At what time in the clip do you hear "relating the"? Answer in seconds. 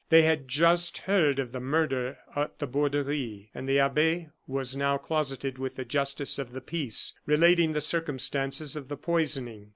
7.27-7.81